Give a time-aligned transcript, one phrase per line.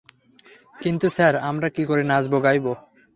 [0.75, 2.73] কিন্তু স্যার আমরা কি করে নাচবো গাইবো?